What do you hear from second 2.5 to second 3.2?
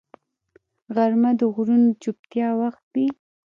وخت وي